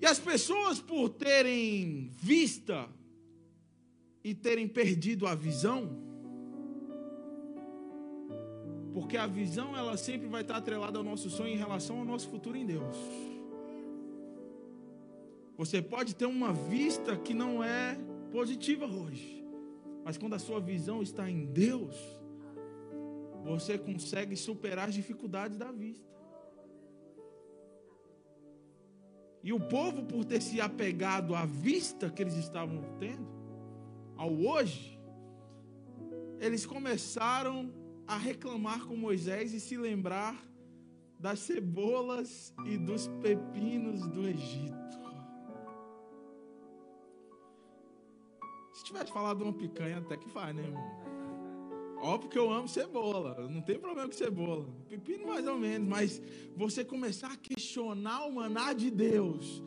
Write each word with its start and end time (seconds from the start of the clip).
E 0.00 0.06
as 0.06 0.18
pessoas, 0.18 0.80
por 0.80 1.10
terem 1.10 2.08
vista 2.12 2.88
e 4.24 4.34
terem 4.34 4.66
perdido 4.66 5.26
a 5.26 5.34
visão, 5.34 5.90
porque 8.94 9.16
a 9.16 9.26
visão 9.26 9.76
ela 9.76 9.96
sempre 9.96 10.26
vai 10.26 10.42
estar 10.42 10.56
atrelada 10.56 10.98
ao 10.98 11.04
nosso 11.04 11.28
sonho 11.28 11.52
em 11.52 11.56
relação 11.56 11.98
ao 11.98 12.04
nosso 12.04 12.28
futuro 12.28 12.56
em 12.56 12.64
Deus. 12.64 12.96
Você 15.56 15.82
pode 15.82 16.14
ter 16.14 16.24
uma 16.24 16.52
vista 16.52 17.16
que 17.16 17.34
não 17.34 17.62
é 17.62 17.98
positiva 18.32 18.86
hoje, 18.86 19.44
mas 20.02 20.16
quando 20.16 20.34
a 20.34 20.38
sua 20.38 20.60
visão 20.60 21.02
está 21.02 21.30
em 21.30 21.44
Deus, 21.44 21.94
você 23.44 23.76
consegue 23.76 24.34
superar 24.36 24.88
as 24.88 24.94
dificuldades 24.94 25.58
da 25.58 25.70
vista. 25.70 26.19
E 29.42 29.52
o 29.52 29.60
povo, 29.60 30.04
por 30.04 30.24
ter 30.24 30.42
se 30.42 30.60
apegado 30.60 31.34
à 31.34 31.46
vista 31.46 32.10
que 32.10 32.22
eles 32.22 32.36
estavam 32.36 32.82
tendo, 32.98 33.26
ao 34.16 34.32
hoje, 34.32 35.00
eles 36.38 36.66
começaram 36.66 37.72
a 38.06 38.16
reclamar 38.16 38.84
com 38.86 38.96
Moisés 38.96 39.54
e 39.54 39.60
se 39.60 39.76
lembrar 39.76 40.36
das 41.18 41.38
cebolas 41.40 42.54
e 42.66 42.76
dos 42.76 43.08
pepinos 43.22 44.06
do 44.08 44.26
Egito. 44.26 45.00
Se 48.74 48.84
tivesse 48.84 49.12
falado 49.12 49.42
uma 49.42 49.52
picanha, 49.52 49.98
até 49.98 50.16
que 50.16 50.28
faz, 50.28 50.54
né, 50.54 50.62
irmão? 50.62 51.19
Óbvio 52.02 52.30
que 52.30 52.38
eu 52.38 52.50
amo 52.50 52.66
cebola, 52.66 53.46
não 53.50 53.60
tem 53.60 53.78
problema 53.78 54.08
com 54.08 54.14
cebola. 54.14 54.66
Pepino 54.88 55.26
mais 55.26 55.46
ou 55.46 55.58
menos, 55.58 55.86
mas 55.86 56.22
você 56.56 56.82
começar 56.82 57.30
a 57.30 57.36
questionar 57.36 58.24
o 58.24 58.32
maná 58.32 58.72
de 58.72 58.90
Deus 58.90 59.62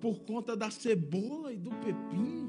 por 0.00 0.20
conta 0.20 0.56
da 0.56 0.68
cebola 0.68 1.52
e 1.52 1.56
do 1.56 1.70
pepino. 1.70 2.46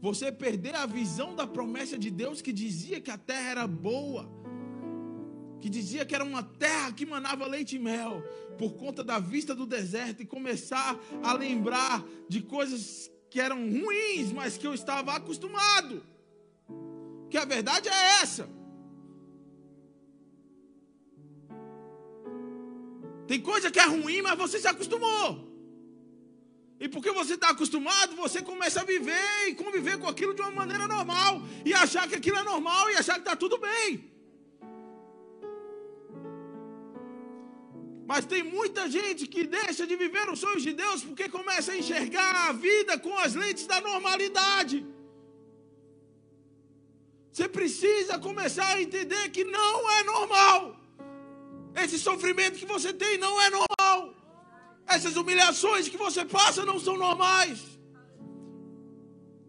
Você 0.00 0.30
perder 0.30 0.74
a 0.76 0.86
visão 0.86 1.34
da 1.34 1.46
promessa 1.46 1.98
de 1.98 2.10
Deus 2.10 2.40
que 2.40 2.52
dizia 2.52 3.00
que 3.00 3.10
a 3.10 3.18
terra 3.18 3.50
era 3.50 3.66
boa, 3.66 4.30
que 5.60 5.68
dizia 5.68 6.04
que 6.04 6.14
era 6.14 6.24
uma 6.24 6.44
terra 6.44 6.92
que 6.92 7.04
manava 7.04 7.46
leite 7.46 7.74
e 7.74 7.78
mel, 7.78 8.22
por 8.56 8.74
conta 8.74 9.02
da 9.02 9.18
vista 9.18 9.52
do 9.52 9.66
deserto 9.66 10.22
e 10.22 10.26
começar 10.26 10.96
a 11.24 11.32
lembrar 11.32 12.04
de 12.28 12.40
coisas 12.40 13.10
que 13.28 13.40
eram 13.40 13.58
ruins, 13.68 14.32
mas 14.32 14.56
que 14.56 14.66
eu 14.66 14.74
estava 14.74 15.12
acostumado 15.14 16.02
que 17.32 17.38
a 17.38 17.46
verdade 17.56 17.88
é 17.88 18.00
essa. 18.22 18.44
Tem 23.30 23.40
coisa 23.50 23.70
que 23.74 23.80
é 23.84 23.86
ruim, 23.94 24.20
mas 24.26 24.36
você 24.42 24.56
se 24.64 24.68
acostumou. 24.72 25.26
E 26.78 26.88
porque 26.94 27.10
você 27.20 27.34
está 27.38 27.48
acostumado, 27.50 28.20
você 28.24 28.38
começa 28.50 28.78
a 28.82 28.84
viver 28.84 29.48
e 29.48 29.54
conviver 29.54 29.96
com 29.98 30.08
aquilo 30.12 30.34
de 30.34 30.42
uma 30.42 30.50
maneira 30.60 30.86
normal. 30.86 31.40
E 31.64 31.72
achar 31.72 32.06
que 32.06 32.16
aquilo 32.20 32.36
é 32.42 32.42
normal 32.52 32.90
e 32.90 32.96
achar 32.96 33.14
que 33.14 33.26
está 33.26 33.34
tudo 33.44 33.56
bem. 33.66 33.88
Mas 38.10 38.26
tem 38.32 38.42
muita 38.42 38.82
gente 38.90 39.26
que 39.26 39.44
deixa 39.58 39.86
de 39.90 39.96
viver 39.96 40.28
os 40.28 40.40
sonhos 40.44 40.64
de 40.68 40.74
Deus 40.74 41.02
porque 41.02 41.30
começa 41.30 41.72
a 41.72 41.78
enxergar 41.82 42.34
a 42.48 42.52
vida 42.52 42.98
com 42.98 43.16
as 43.16 43.34
lentes 43.42 43.66
da 43.66 43.80
normalidade. 43.80 44.76
Você 47.32 47.48
precisa 47.48 48.18
começar 48.18 48.66
a 48.66 48.82
entender 48.82 49.30
que 49.30 49.42
não 49.42 49.90
é 49.90 50.04
normal. 50.04 50.76
Esse 51.74 51.98
sofrimento 51.98 52.58
que 52.58 52.66
você 52.66 52.92
tem 52.92 53.16
não 53.16 53.40
é 53.40 53.48
normal. 53.48 54.14
Essas 54.86 55.16
humilhações 55.16 55.88
que 55.88 55.96
você 55.96 56.24
passa 56.26 56.66
não 56.66 56.78
são 56.78 56.96
normais. 56.98 57.58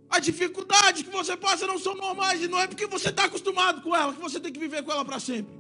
As 0.09 0.21
dificuldades 0.23 1.03
que 1.03 1.09
você 1.09 1.35
passa 1.35 1.67
não 1.67 1.77
são 1.77 1.93
normais. 1.95 2.41
E 2.41 2.47
não 2.47 2.59
é 2.61 2.67
porque 2.67 2.87
você 2.87 3.09
está 3.09 3.25
acostumado 3.25 3.81
com 3.81 3.93
ela 3.93 4.13
que 4.13 4.21
você 4.21 4.39
tem 4.39 4.53
que 4.53 4.59
viver 4.59 4.81
com 4.83 4.91
ela 4.93 5.03
para 5.03 5.19
sempre. 5.19 5.53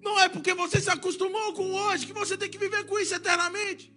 Não 0.00 0.18
é 0.18 0.28
porque 0.30 0.54
você 0.54 0.80
se 0.80 0.90
acostumou 0.90 1.52
com 1.52 1.70
hoje 1.70 2.06
que 2.06 2.14
você 2.14 2.34
tem 2.36 2.48
que 2.48 2.58
viver 2.58 2.86
com 2.86 2.98
isso 2.98 3.14
eternamente. 3.14 3.92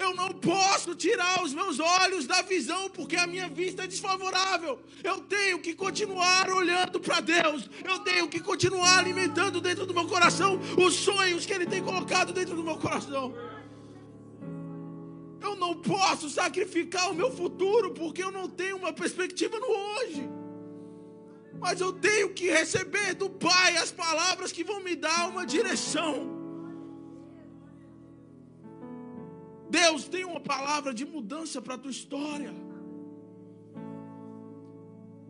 Eu 0.00 0.14
não 0.14 0.30
posso 0.30 0.94
tirar 0.94 1.42
os 1.44 1.52
meus 1.52 1.78
olhos 1.78 2.26
da 2.26 2.40
visão 2.40 2.88
porque 2.88 3.16
a 3.16 3.26
minha 3.26 3.48
vista 3.50 3.84
é 3.84 3.86
desfavorável. 3.86 4.80
Eu 5.04 5.18
tenho 5.20 5.58
que 5.58 5.74
continuar 5.74 6.48
olhando 6.48 6.98
para 6.98 7.20
Deus. 7.20 7.68
Eu 7.84 7.98
tenho 7.98 8.26
que 8.26 8.40
continuar 8.40 8.98
alimentando 8.98 9.60
dentro 9.60 9.84
do 9.84 9.92
meu 9.92 10.06
coração 10.06 10.58
os 10.78 10.94
sonhos 10.94 11.44
que 11.44 11.52
Ele 11.52 11.66
tem 11.66 11.82
colocado 11.82 12.32
dentro 12.32 12.56
do 12.56 12.64
meu 12.64 12.78
coração. 12.78 13.34
Eu 15.42 15.54
não 15.54 15.74
posso 15.74 16.30
sacrificar 16.30 17.10
o 17.10 17.14
meu 17.14 17.30
futuro 17.30 17.92
porque 17.92 18.22
eu 18.24 18.32
não 18.32 18.48
tenho 18.48 18.78
uma 18.78 18.94
perspectiva 18.94 19.60
no 19.60 19.68
hoje. 19.68 20.26
Mas 21.58 21.78
eu 21.78 21.92
tenho 21.92 22.32
que 22.32 22.50
receber 22.50 23.12
do 23.12 23.28
Pai 23.28 23.76
as 23.76 23.92
palavras 23.92 24.50
que 24.50 24.64
vão 24.64 24.80
me 24.80 24.96
dar 24.96 25.28
uma 25.28 25.44
direção. 25.44 26.39
Deus 29.70 30.08
tem 30.08 30.24
uma 30.24 30.40
palavra 30.40 30.92
de 30.92 31.04
mudança 31.06 31.62
para 31.62 31.74
a 31.74 31.78
tua 31.78 31.92
história. 31.92 32.52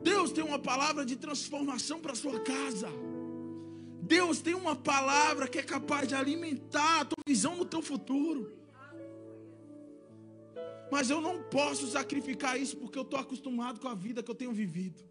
Deus 0.02 0.32
tem 0.32 0.42
uma 0.42 0.58
palavra 0.58 1.04
de 1.04 1.14
transformação 1.14 2.00
para 2.00 2.12
a 2.12 2.16
sua 2.16 2.40
casa. 2.40 2.88
Deus 4.02 4.40
tem 4.40 4.54
uma 4.54 4.74
palavra 4.74 5.46
que 5.46 5.58
é 5.58 5.62
capaz 5.62 6.08
de 6.08 6.14
alimentar 6.14 7.00
a 7.00 7.04
tua 7.04 7.22
visão 7.26 7.54
no 7.54 7.66
teu 7.66 7.82
futuro. 7.82 8.58
Mas 10.90 11.10
eu 11.10 11.20
não 11.20 11.42
posso 11.42 11.86
sacrificar 11.86 12.58
isso 12.58 12.76
porque 12.78 12.98
eu 12.98 13.02
estou 13.02 13.20
acostumado 13.20 13.78
com 13.78 13.88
a 13.88 13.94
vida 13.94 14.22
que 14.22 14.30
eu 14.30 14.34
tenho 14.34 14.52
vivido. 14.52 15.04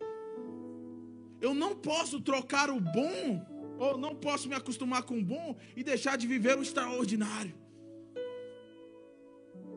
Eu 1.39 1.53
não 1.53 1.75
posso 1.75 2.19
trocar 2.19 2.69
o 2.69 2.81
bom, 2.81 3.45
ou 3.77 3.97
não 3.97 4.13
posso 4.15 4.49
me 4.49 4.55
acostumar 4.55 5.03
com 5.03 5.19
o 5.19 5.23
bom 5.23 5.55
e 5.75 5.83
deixar 5.83 6.17
de 6.17 6.27
viver 6.27 6.57
o 6.57 6.63
extraordinário. 6.63 7.68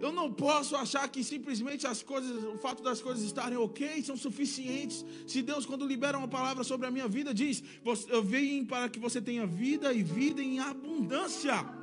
Eu 0.03 0.11
não 0.11 0.33
posso 0.33 0.75
achar 0.75 1.09
que 1.09 1.23
simplesmente 1.23 1.87
as 1.87 2.03
coisas, 2.03 2.43
o 2.43 2.59
fato 2.59 2.83
das 2.83 3.01
coisas 3.01 3.23
estarem 3.23 3.57
ok, 3.57 4.03
são 4.03 4.17
suficientes. 4.17 5.05
Se 5.29 5.41
Deus, 5.43 5.65
quando 5.65 5.87
libera 5.87 6.19
uma 6.19 6.27
palavra 6.27 6.65
sobre 6.65 6.89
a 6.89 6.91
minha 6.91 7.07
vida, 7.07 7.33
diz: 7.33 7.63
Eu 8.09 8.21
vim 8.21 8.65
para 8.65 8.89
que 8.89 8.99
você 8.99 9.21
tenha 9.23 9.47
vida 9.47 9.93
e 9.93 10.03
vida 10.03 10.43
em 10.43 10.59
abundância. 10.59 11.82